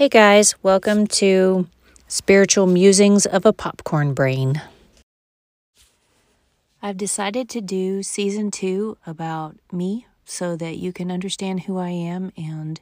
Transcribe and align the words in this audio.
Hey 0.00 0.08
guys, 0.08 0.54
welcome 0.62 1.06
to 1.08 1.68
Spiritual 2.08 2.66
Musings 2.66 3.26
of 3.26 3.44
a 3.44 3.52
Popcorn 3.52 4.14
Brain. 4.14 4.62
I've 6.80 6.96
decided 6.96 7.50
to 7.50 7.60
do 7.60 8.02
season 8.02 8.50
two 8.50 8.96
about 9.06 9.58
me 9.70 10.06
so 10.24 10.56
that 10.56 10.78
you 10.78 10.94
can 10.94 11.12
understand 11.12 11.64
who 11.64 11.76
I 11.76 11.90
am 11.90 12.32
and 12.34 12.80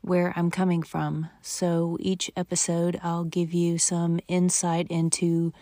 where 0.00 0.32
I'm 0.34 0.50
coming 0.50 0.82
from. 0.82 1.30
So 1.40 1.98
each 2.00 2.32
episode, 2.36 2.98
I'll 3.00 3.22
give 3.22 3.54
you 3.54 3.78
some 3.78 4.18
insight 4.26 4.88
into 4.90 5.52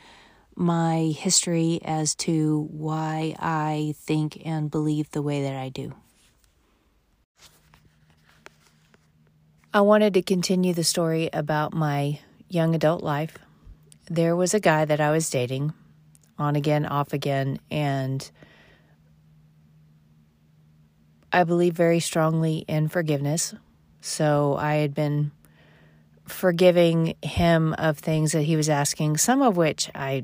my 0.57 1.13
history 1.15 1.81
as 1.85 2.15
to 2.15 2.67
why 2.71 3.37
I 3.39 3.93
think 3.99 4.41
and 4.47 4.71
believe 4.71 5.11
the 5.11 5.21
way 5.21 5.43
that 5.43 5.55
I 5.55 5.69
do. 5.69 5.93
I 9.75 9.81
wanted 9.81 10.15
to 10.15 10.23
continue 10.23 10.73
the 10.73 10.85
story 10.85 11.29
about 11.33 11.75
my 11.75 12.21
young 12.49 12.77
adult 12.77 13.03
life. 13.03 13.37
There 14.09 14.37
was 14.37 14.55
a 14.55 14.61
guy 14.61 14.85
that 14.85 15.01
I 15.01 15.11
was 15.11 15.29
dating, 15.29 15.73
on 16.39 16.55
again, 16.55 16.87
off 16.87 17.13
again, 17.13 17.59
and 17.73 18.31
I 21.33 21.43
believe 21.43 21.75
very 21.75 21.99
strongly 21.99 22.59
in 22.69 22.87
forgiveness. 22.87 23.53
So 24.01 24.55
I 24.57 24.75
had 24.75 24.95
been 24.95 25.33
forgiving 26.25 27.17
him 27.21 27.73
of 27.73 27.99
things 27.99 28.31
that 28.31 28.43
he 28.43 28.55
was 28.55 28.69
asking, 28.69 29.17
some 29.17 29.43
of 29.43 29.57
which 29.57 29.91
I 29.93 30.23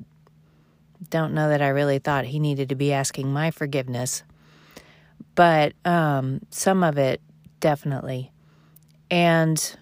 don't 1.09 1.35
know 1.35 1.49
that 1.49 1.61
I 1.61 1.71
really 1.71 1.99
thought 1.99 2.27
he 2.27 2.39
needed 2.39 2.69
to 2.69 2.77
be 2.77 2.93
asking 2.93 3.33
my 3.33 3.51
forgiveness, 3.51 4.23
but 5.35 5.73
um, 5.85 6.43
some 6.51 6.85
of 6.85 6.99
it 6.99 7.21
definitely. 7.59 8.31
And 9.11 9.77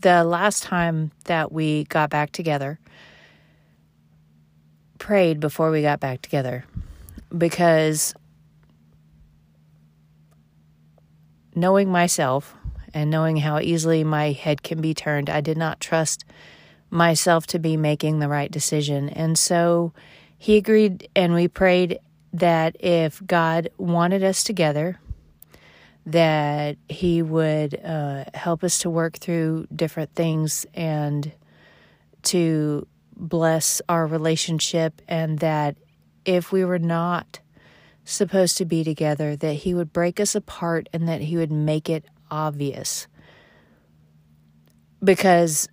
the 0.00 0.24
last 0.24 0.62
time 0.62 1.12
that 1.24 1.52
we 1.52 1.84
got 1.84 2.10
back 2.10 2.32
together, 2.32 2.78
prayed 4.98 5.40
before 5.40 5.70
we 5.70 5.82
got 5.82 5.98
back 5.98 6.22
together 6.22 6.64
because 7.36 8.14
knowing 11.56 11.90
myself 11.90 12.54
and 12.94 13.10
knowing 13.10 13.36
how 13.38 13.58
easily 13.58 14.04
my 14.04 14.30
head 14.30 14.62
can 14.62 14.80
be 14.80 14.94
turned, 14.94 15.28
I 15.28 15.40
did 15.40 15.56
not 15.56 15.80
trust 15.80 16.24
myself 16.88 17.46
to 17.48 17.58
be 17.58 17.76
making 17.76 18.18
the 18.18 18.28
right 18.28 18.50
decision. 18.50 19.08
And 19.08 19.38
so 19.38 19.92
he 20.38 20.56
agreed, 20.56 21.08
and 21.16 21.34
we 21.34 21.48
prayed 21.48 21.98
that 22.32 22.76
if 22.80 23.20
God 23.26 23.70
wanted 23.78 24.22
us 24.22 24.44
together, 24.44 25.00
that 26.06 26.76
He 26.88 27.22
would 27.22 27.80
uh, 27.84 28.24
help 28.34 28.64
us 28.64 28.78
to 28.78 28.90
work 28.90 29.18
through 29.18 29.66
different 29.74 30.14
things 30.14 30.66
and 30.74 31.32
to 32.24 32.86
bless 33.16 33.82
our 33.88 34.06
relationship, 34.06 35.00
and 35.06 35.38
that 35.40 35.76
if 36.24 36.52
we 36.52 36.64
were 36.64 36.78
not 36.78 37.40
supposed 38.04 38.56
to 38.58 38.64
be 38.64 38.82
together, 38.84 39.36
that 39.36 39.54
He 39.54 39.74
would 39.74 39.92
break 39.92 40.18
us 40.18 40.34
apart 40.34 40.88
and 40.92 41.08
that 41.08 41.20
He 41.20 41.36
would 41.36 41.52
make 41.52 41.88
it 41.88 42.04
obvious. 42.30 43.06
Because 45.02 45.68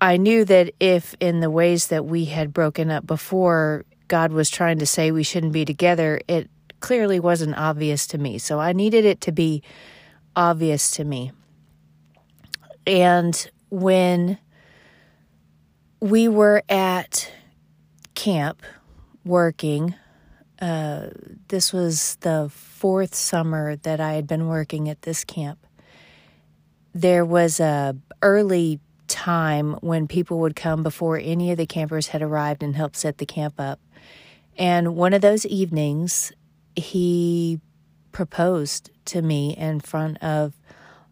I 0.00 0.16
knew 0.16 0.44
that 0.46 0.74
if, 0.80 1.14
in 1.20 1.40
the 1.40 1.50
ways 1.50 1.88
that 1.88 2.04
we 2.06 2.26
had 2.26 2.52
broken 2.52 2.90
up 2.90 3.06
before, 3.06 3.84
God 4.08 4.32
was 4.32 4.48
trying 4.48 4.78
to 4.78 4.86
say 4.86 5.10
we 5.10 5.22
shouldn't 5.22 5.52
be 5.52 5.64
together, 5.64 6.20
it 6.26 6.50
clearly 6.80 7.20
wasn't 7.20 7.56
obvious 7.56 8.06
to 8.08 8.18
me. 8.18 8.38
So 8.38 8.58
I 8.58 8.72
needed 8.72 9.04
it 9.04 9.20
to 9.22 9.32
be 9.32 9.62
obvious 10.34 10.90
to 10.92 11.04
me. 11.04 11.32
And 12.86 13.50
when 13.70 14.38
we 16.00 16.28
were 16.28 16.62
at 16.68 17.30
camp 18.14 18.62
working, 19.24 19.94
uh, 20.60 21.08
this 21.48 21.72
was 21.72 22.16
the 22.20 22.50
fourth 22.52 23.14
summer 23.14 23.76
that 23.76 24.00
I 24.00 24.14
had 24.14 24.26
been 24.26 24.46
working 24.46 24.88
at 24.88 25.02
this 25.02 25.24
camp. 25.24 25.66
There 26.94 27.24
was 27.24 27.60
a 27.60 27.96
early 28.22 28.80
time 29.06 29.72
when 29.80 30.06
people 30.06 30.38
would 30.40 30.56
come 30.56 30.82
before 30.82 31.18
any 31.18 31.50
of 31.50 31.56
the 31.56 31.66
campers 31.66 32.08
had 32.08 32.22
arrived 32.22 32.62
and 32.62 32.76
help 32.76 32.94
set 32.94 33.18
the 33.18 33.26
camp 33.26 33.54
up. 33.58 33.80
And 34.56 34.94
one 34.94 35.12
of 35.12 35.22
those 35.22 35.46
evenings, 35.46 36.32
he 36.80 37.60
proposed 38.12 38.90
to 39.06 39.22
me 39.22 39.56
in 39.56 39.80
front 39.80 40.22
of 40.22 40.54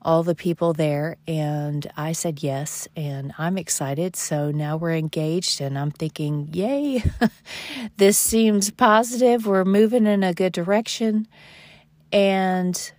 all 0.00 0.22
the 0.22 0.34
people 0.34 0.72
there 0.72 1.16
and 1.26 1.90
I 1.96 2.12
said 2.12 2.42
yes 2.42 2.88
and 2.96 3.32
I'm 3.36 3.58
excited. 3.58 4.16
So 4.16 4.50
now 4.50 4.76
we're 4.76 4.94
engaged 4.94 5.60
and 5.60 5.78
I'm 5.78 5.90
thinking 5.90 6.48
yay 6.52 7.02
this 7.96 8.16
seems 8.16 8.70
positive. 8.70 9.46
We're 9.46 9.64
moving 9.64 10.06
in 10.06 10.22
a 10.22 10.32
good 10.32 10.52
direction. 10.52 11.26
And 12.12 12.92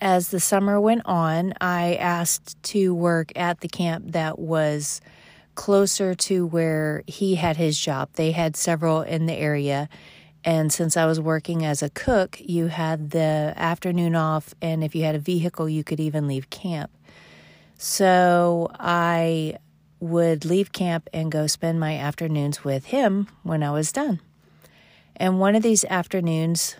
as 0.00 0.30
the 0.30 0.40
summer 0.40 0.80
went 0.80 1.02
on 1.04 1.52
I 1.60 1.94
asked 1.96 2.60
to 2.64 2.94
work 2.94 3.32
at 3.36 3.60
the 3.60 3.68
camp 3.68 4.12
that 4.12 4.38
was 4.38 5.00
closer 5.58 6.14
to 6.14 6.46
where 6.46 7.02
he 7.08 7.34
had 7.34 7.56
his 7.56 7.76
job. 7.76 8.08
They 8.12 8.30
had 8.30 8.56
several 8.56 9.02
in 9.02 9.26
the 9.26 9.34
area. 9.34 9.88
And 10.44 10.72
since 10.72 10.96
I 10.96 11.04
was 11.04 11.20
working 11.20 11.64
as 11.64 11.82
a 11.82 11.90
cook, 11.90 12.40
you 12.40 12.68
had 12.68 13.10
the 13.10 13.54
afternoon 13.56 14.14
off. 14.14 14.54
And 14.62 14.84
if 14.84 14.94
you 14.94 15.02
had 15.02 15.16
a 15.16 15.18
vehicle, 15.18 15.68
you 15.68 15.82
could 15.82 15.98
even 15.98 16.28
leave 16.28 16.48
camp. 16.48 16.92
So 17.76 18.68
I 18.78 19.58
would 19.98 20.44
leave 20.44 20.70
camp 20.70 21.08
and 21.12 21.32
go 21.32 21.48
spend 21.48 21.80
my 21.80 21.96
afternoons 21.96 22.62
with 22.62 22.86
him 22.86 23.26
when 23.42 23.64
I 23.64 23.72
was 23.72 23.90
done. 23.90 24.20
And 25.16 25.40
one 25.40 25.56
of 25.56 25.64
these 25.64 25.84
afternoons, 25.86 26.76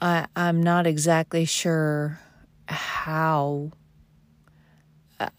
I, 0.00 0.28
I'm 0.36 0.62
not 0.62 0.86
exactly 0.86 1.44
sure 1.46 2.20
how 2.68 3.72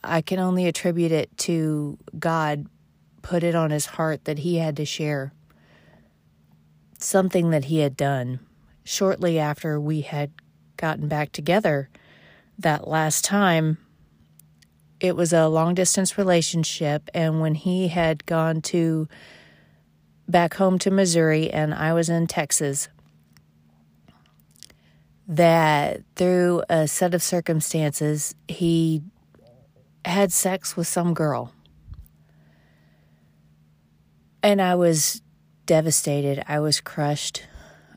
I 0.03 0.21
can 0.21 0.39
only 0.39 0.67
attribute 0.67 1.11
it 1.11 1.35
to 1.39 1.97
God 2.17 2.67
put 3.21 3.43
it 3.43 3.55
on 3.55 3.71
his 3.71 3.85
heart 3.85 4.25
that 4.25 4.39
he 4.39 4.57
had 4.57 4.77
to 4.77 4.85
share 4.85 5.33
something 6.97 7.51
that 7.51 7.65
he 7.65 7.79
had 7.79 7.95
done 7.95 8.39
shortly 8.83 9.37
after 9.37 9.79
we 9.79 10.01
had 10.01 10.31
gotten 10.77 11.07
back 11.07 11.31
together 11.31 11.89
that 12.57 12.87
last 12.87 13.23
time. 13.23 13.77
It 14.99 15.15
was 15.15 15.31
a 15.31 15.47
long 15.47 15.75
distance 15.75 16.17
relationship 16.17 17.09
and 17.13 17.39
when 17.39 17.53
he 17.53 17.89
had 17.89 18.25
gone 18.25 18.61
to 18.63 19.07
back 20.27 20.55
home 20.55 20.79
to 20.79 20.89
Missouri 20.89 21.51
and 21.51 21.73
I 21.73 21.93
was 21.93 22.09
in 22.09 22.25
Texas 22.25 22.89
that 25.27 26.01
through 26.15 26.63
a 26.69 26.87
set 26.87 27.13
of 27.13 27.21
circumstances 27.21 28.33
he 28.47 29.03
had 30.07 30.31
sex 30.31 30.75
with 30.75 30.87
some 30.87 31.13
girl. 31.13 31.53
And 34.41 34.61
I 34.61 34.75
was 34.75 35.21
devastated. 35.65 36.43
I 36.47 36.59
was 36.59 36.79
crushed. 36.79 37.43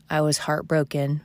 I 0.09 0.21
was 0.21 0.39
heartbroken. 0.39 1.21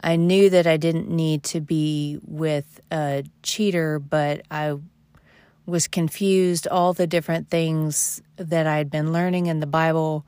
I 0.00 0.16
knew 0.16 0.50
that 0.50 0.66
I 0.66 0.76
didn't 0.76 1.08
need 1.08 1.42
to 1.44 1.60
be 1.60 2.18
with 2.22 2.80
a 2.92 3.24
cheater, 3.42 3.98
but 3.98 4.42
I 4.50 4.76
was 5.66 5.88
confused. 5.88 6.68
All 6.68 6.92
the 6.92 7.06
different 7.06 7.48
things 7.48 8.22
that 8.36 8.66
I 8.66 8.76
had 8.76 8.90
been 8.90 9.12
learning 9.12 9.46
in 9.46 9.60
the 9.60 9.66
Bible 9.66 10.26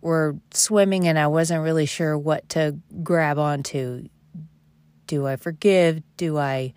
were 0.00 0.36
swimming, 0.52 1.06
and 1.06 1.18
I 1.18 1.28
wasn't 1.28 1.62
really 1.62 1.86
sure 1.86 2.18
what 2.18 2.48
to 2.50 2.76
grab 3.02 3.38
onto. 3.38 4.08
Do 5.06 5.26
I 5.26 5.36
forgive? 5.36 6.02
Do 6.16 6.36
I 6.36 6.74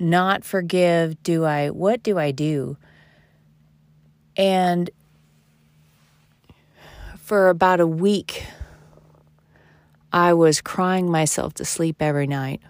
not 0.00 0.44
forgive? 0.44 1.22
Do 1.22 1.44
I, 1.44 1.70
what 1.70 2.02
do 2.02 2.18
I 2.18 2.30
do? 2.30 2.76
And 4.36 4.90
for 7.16 7.48
about 7.48 7.80
a 7.80 7.86
week, 7.86 8.44
I 10.12 10.32
was 10.32 10.60
crying 10.60 11.10
myself 11.10 11.54
to 11.54 11.64
sleep 11.64 12.00
every 12.00 12.26
night. 12.26 12.60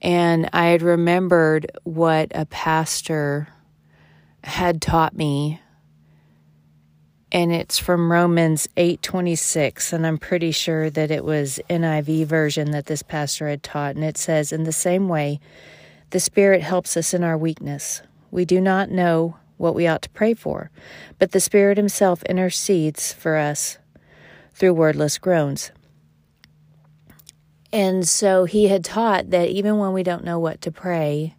And 0.00 0.48
I 0.52 0.66
had 0.66 0.82
remembered 0.82 1.70
what 1.84 2.32
a 2.34 2.46
pastor 2.46 3.48
had 4.42 4.80
taught 4.80 5.14
me 5.16 5.60
and 7.32 7.52
it's 7.52 7.78
from 7.78 8.12
Romans 8.12 8.68
8:26 8.78 9.92
and 9.94 10.06
I'm 10.06 10.18
pretty 10.18 10.52
sure 10.52 10.90
that 10.90 11.12
it 11.12 11.24
was 11.24 11.60
NIV 11.70 12.26
version 12.26 12.72
that 12.72 12.86
this 12.86 13.02
pastor 13.02 13.48
had 13.48 13.64
taught 13.64 13.96
and 13.96 14.04
it 14.04 14.18
says 14.18 14.52
in 14.52 14.64
the 14.64 14.72
same 14.72 15.08
way 15.08 15.40
the 16.10 16.20
spirit 16.20 16.62
helps 16.62 16.96
us 16.96 17.14
in 17.14 17.24
our 17.24 17.38
weakness 17.38 18.02
we 18.32 18.44
do 18.46 18.60
not 18.60 18.90
know 18.90 19.36
what 19.58 19.74
we 19.76 19.88
ought 19.88 20.02
to 20.02 20.10
pray 20.10 20.34
for 20.34 20.70
but 21.20 21.32
the 21.32 21.40
spirit 21.40 21.78
himself 21.78 22.22
intercedes 22.24 23.12
for 23.14 23.36
us 23.36 23.78
through 24.54 24.74
wordless 24.74 25.18
groans 25.18 25.72
And 27.72 28.08
so 28.08 28.46
he 28.46 28.68
had 28.68 28.84
taught 28.84 29.30
that 29.30 29.48
even 29.50 29.78
when 29.78 29.94
we 29.94 30.02
don't 30.02 30.24
know 30.24 30.40
what 30.40 30.60
to 30.62 30.72
pray, 30.72 31.36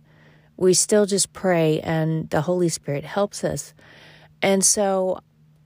we 0.58 0.74
still 0.76 1.06
just 1.08 1.34
pray 1.34 1.82
and 1.82 2.30
the 2.32 2.44
Holy 2.44 2.70
Spirit 2.70 3.06
helps 3.06 3.44
us. 3.44 3.74
And 4.42 4.66
so 4.66 5.20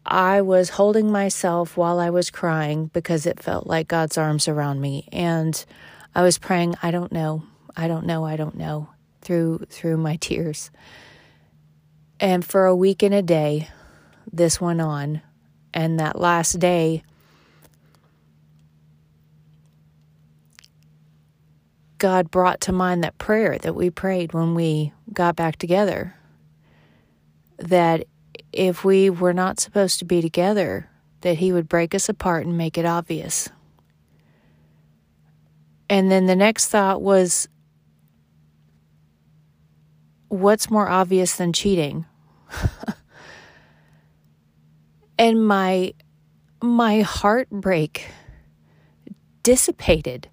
I 0.07 0.41
was 0.41 0.69
holding 0.69 1.11
myself 1.11 1.75
while 1.75 1.99
I 1.99 2.09
was 2.09 2.29
crying 2.29 2.87
because 2.93 3.25
it 3.25 3.43
felt 3.43 3.67
like 3.67 3.89
God's 3.89 4.17
arms 4.17 4.47
around 4.47 4.79
me. 4.79 5.09
And 5.11 5.63
I 6.15 6.21
was 6.21 6.37
praying, 6.37 6.75
I 6.81 6.91
don't 6.91 7.11
know, 7.11 7.43
I 7.75 7.89
don't 7.89 8.05
know, 8.05 8.23
I 8.23 8.37
don't 8.37 8.55
know, 8.55 8.89
through 9.21 9.65
through 9.69 9.97
my 9.97 10.15
tears. 10.15 10.71
And 12.21 12.43
for 12.43 12.65
a 12.65 12.75
week 12.75 13.03
and 13.03 13.13
a 13.13 13.21
day, 13.21 13.67
this 14.31 14.61
went 14.61 14.79
on. 14.79 15.21
And 15.73 15.99
that 15.99 16.17
last 16.17 16.57
day, 16.57 17.03
God 21.97 22.31
brought 22.31 22.61
to 22.61 22.71
mind 22.71 23.03
that 23.03 23.17
prayer 23.17 23.57
that 23.57 23.75
we 23.75 23.89
prayed 23.89 24.33
when 24.33 24.55
we 24.55 24.93
got 25.13 25.35
back 25.35 25.57
together. 25.57 26.15
That 27.57 28.05
if 28.57 28.83
we 28.83 29.09
were 29.09 29.33
not 29.33 29.59
supposed 29.59 29.99
to 29.99 30.05
be 30.05 30.21
together, 30.21 30.89
that 31.21 31.37
He 31.37 31.51
would 31.51 31.69
break 31.69 31.93
us 31.93 32.09
apart 32.09 32.45
and 32.45 32.57
make 32.57 32.77
it 32.77 32.85
obvious. 32.85 33.49
And 35.89 36.11
then 36.11 36.25
the 36.25 36.35
next 36.35 36.67
thought 36.67 37.01
was, 37.01 37.47
what's 40.27 40.69
more 40.69 40.89
obvious 40.89 41.35
than 41.35 41.53
cheating? 41.53 42.05
and 45.19 45.45
my 45.45 45.93
my 46.61 47.01
heartbreak 47.01 48.09
dissipated 49.43 50.27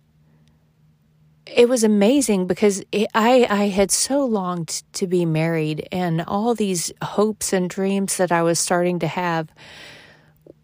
it 1.47 1.69
was 1.69 1.85
amazing 1.85 2.47
because 2.47 2.83
it, 2.91 3.09
I 3.15 3.47
I 3.49 3.69
had 3.69 3.91
so 3.91 4.25
longed 4.25 4.83
to 4.95 5.07
be 5.07 5.25
married 5.27 5.87
and 5.93 6.23
all 6.23 6.55
these 6.55 6.93
hopes 7.03 7.53
and 7.53 7.69
dreams 7.69 8.17
that 8.17 8.33
I 8.33 8.43
was 8.43 8.59
starting 8.59 8.99
to 9.01 9.07
have 9.07 9.53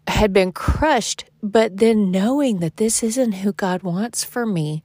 had 0.07 0.33
been 0.33 0.51
crushed. 0.51 1.25
But 1.43 1.77
then 1.77 2.11
knowing 2.11 2.59
that 2.59 2.77
this 2.77 3.03
isn't 3.03 3.33
who 3.33 3.53
God 3.53 3.83
wants 3.83 4.23
for 4.23 4.45
me 4.45 4.83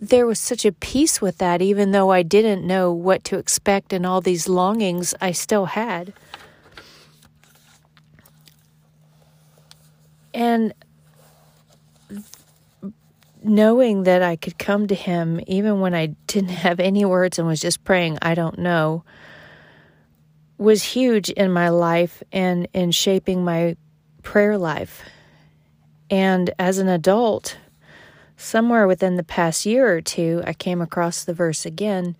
there 0.00 0.26
was 0.26 0.38
such 0.38 0.64
a 0.64 0.72
peace 0.72 1.20
with 1.20 1.38
that 1.38 1.60
even 1.60 1.90
though 1.90 2.10
I 2.10 2.22
didn't 2.22 2.66
know 2.66 2.90
what 2.90 3.22
to 3.24 3.38
expect 3.38 3.92
and 3.92 4.06
all 4.06 4.20
these 4.20 4.48
longings 4.48 5.14
I 5.20 5.32
still 5.32 5.66
had. 5.66 6.14
And 10.32 10.72
knowing 13.42 14.04
that 14.04 14.22
I 14.22 14.36
could 14.36 14.58
come 14.58 14.86
to 14.88 14.94
him 14.94 15.40
even 15.46 15.80
when 15.80 15.94
I 15.94 16.06
didn't 16.26 16.50
have 16.66 16.80
any 16.80 17.04
words 17.04 17.38
and 17.38 17.48
was 17.48 17.60
just 17.60 17.84
praying, 17.84 18.18
I 18.22 18.34
don't 18.34 18.58
know, 18.58 19.04
was 20.58 20.82
huge 20.82 21.30
in 21.30 21.50
my 21.50 21.70
life 21.70 22.22
and 22.32 22.68
in 22.74 22.90
shaping 22.90 23.44
my 23.44 23.76
prayer 24.22 24.58
life. 24.58 25.02
And 26.10 26.50
as 26.58 26.78
an 26.78 26.88
adult, 26.88 27.56
somewhere 28.36 28.86
within 28.86 29.16
the 29.16 29.22
past 29.22 29.64
year 29.64 29.90
or 29.90 30.00
two, 30.00 30.42
I 30.46 30.52
came 30.52 30.80
across 30.80 31.24
the 31.24 31.34
verse 31.34 31.64
again 31.64 32.16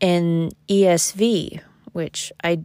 in 0.00 0.50
ESV, 0.68 1.60
which 1.92 2.32
I 2.44 2.62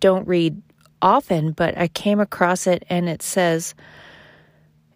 don't 0.00 0.26
read 0.26 0.60
often, 1.00 1.52
but 1.52 1.76
I 1.76 1.88
came 1.88 2.20
across 2.20 2.66
it 2.66 2.84
and 2.88 3.08
it 3.08 3.22
says, 3.22 3.74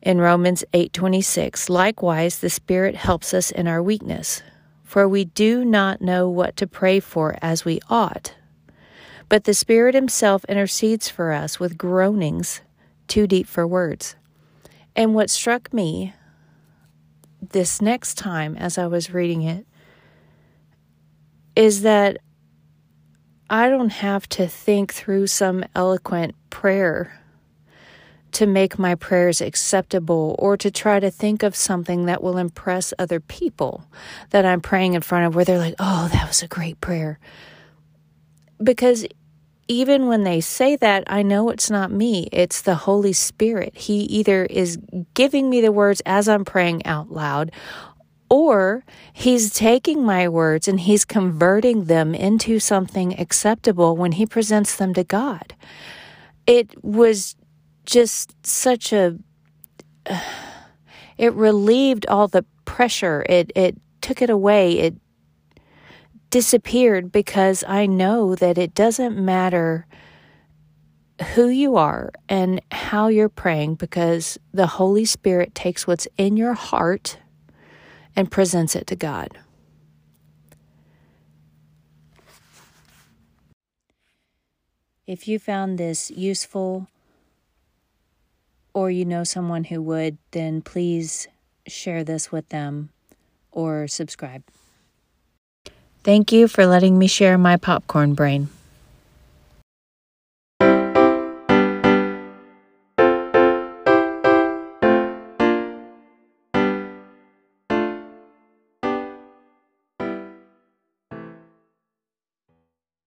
in 0.08 0.22
Romans 0.22 0.64
8:26, 0.72 1.68
likewise 1.68 2.38
the 2.38 2.48
Spirit 2.48 2.94
helps 2.94 3.34
us 3.34 3.50
in 3.50 3.68
our 3.68 3.82
weakness, 3.82 4.42
for 4.82 5.06
we 5.06 5.26
do 5.26 5.66
not 5.66 6.00
know 6.00 6.30
what 6.30 6.56
to 6.56 6.66
pray 6.66 6.98
for 6.98 7.36
as 7.42 7.66
we 7.66 7.78
ought. 7.90 8.34
But 9.28 9.44
the 9.44 9.52
Spirit 9.52 9.94
himself 9.94 10.46
intercedes 10.46 11.10
for 11.10 11.32
us 11.32 11.60
with 11.60 11.76
groanings 11.76 12.62
too 13.06 13.26
deep 13.26 13.46
for 13.46 13.66
words. 13.66 14.16
And 14.96 15.14
what 15.14 15.28
struck 15.28 15.74
me 15.74 16.14
this 17.42 17.82
next 17.82 18.14
time 18.14 18.56
as 18.56 18.78
I 18.78 18.86
was 18.86 19.12
reading 19.12 19.42
it 19.42 19.66
is 21.54 21.82
that 21.82 22.16
I 23.50 23.68
don't 23.68 23.92
have 23.92 24.26
to 24.30 24.48
think 24.48 24.94
through 24.94 25.26
some 25.26 25.66
eloquent 25.74 26.34
prayer 26.48 27.17
to 28.32 28.46
make 28.46 28.78
my 28.78 28.94
prayers 28.94 29.40
acceptable 29.40 30.36
or 30.38 30.56
to 30.56 30.70
try 30.70 31.00
to 31.00 31.10
think 31.10 31.42
of 31.42 31.56
something 31.56 32.06
that 32.06 32.22
will 32.22 32.38
impress 32.38 32.92
other 32.98 33.20
people 33.20 33.84
that 34.30 34.44
I'm 34.44 34.60
praying 34.60 34.94
in 34.94 35.02
front 35.02 35.26
of 35.26 35.34
where 35.34 35.44
they're 35.44 35.58
like, 35.58 35.74
oh, 35.78 36.08
that 36.12 36.28
was 36.28 36.42
a 36.42 36.48
great 36.48 36.80
prayer. 36.80 37.18
Because 38.62 39.06
even 39.68 40.06
when 40.06 40.24
they 40.24 40.40
say 40.40 40.76
that, 40.76 41.04
I 41.06 41.22
know 41.22 41.50
it's 41.50 41.70
not 41.70 41.90
me, 41.90 42.28
it's 42.32 42.62
the 42.62 42.74
Holy 42.74 43.12
Spirit. 43.12 43.76
He 43.76 44.00
either 44.04 44.44
is 44.46 44.78
giving 45.14 45.50
me 45.50 45.60
the 45.60 45.72
words 45.72 46.00
as 46.06 46.28
I'm 46.28 46.44
praying 46.44 46.86
out 46.86 47.10
loud, 47.10 47.52
or 48.30 48.84
he's 49.12 49.52
taking 49.52 50.04
my 50.04 50.28
words 50.28 50.68
and 50.68 50.80
he's 50.80 51.04
converting 51.04 51.84
them 51.84 52.14
into 52.14 52.58
something 52.58 53.18
acceptable 53.18 53.96
when 53.96 54.12
he 54.12 54.26
presents 54.26 54.76
them 54.76 54.94
to 54.94 55.04
God. 55.04 55.54
It 56.46 56.82
was 56.82 57.36
just 57.88 58.46
such 58.46 58.92
a 58.92 59.18
it 61.18 61.32
relieved 61.32 62.06
all 62.06 62.28
the 62.28 62.44
pressure. 62.64 63.24
It 63.28 63.50
it 63.56 63.76
took 64.00 64.22
it 64.22 64.30
away. 64.30 64.78
It 64.78 64.94
disappeared 66.30 67.10
because 67.10 67.64
i 67.66 67.86
know 67.86 68.34
that 68.34 68.58
it 68.58 68.74
doesn't 68.74 69.16
matter 69.16 69.86
who 71.34 71.48
you 71.48 71.74
are 71.76 72.12
and 72.28 72.60
how 72.70 73.08
you're 73.08 73.30
praying 73.30 73.74
because 73.74 74.38
the 74.52 74.66
holy 74.66 75.06
spirit 75.06 75.54
takes 75.54 75.86
what's 75.86 76.06
in 76.18 76.36
your 76.36 76.52
heart 76.52 77.18
and 78.14 78.30
presents 78.30 78.76
it 78.76 78.86
to 78.86 78.94
god. 78.94 79.38
If 85.06 85.26
you 85.26 85.38
found 85.38 85.78
this 85.78 86.10
useful 86.10 86.88
or 88.78 88.92
you 88.92 89.04
know 89.04 89.24
someone 89.24 89.64
who 89.64 89.82
would, 89.82 90.16
then 90.30 90.62
please 90.62 91.26
share 91.66 92.04
this 92.04 92.30
with 92.30 92.48
them 92.50 92.90
or 93.50 93.88
subscribe. 93.88 94.44
Thank 96.04 96.30
you 96.30 96.46
for 96.46 96.64
letting 96.64 96.96
me 96.96 97.08
share 97.08 97.36
my 97.36 97.56
popcorn 97.56 98.14
brain. 98.14 98.48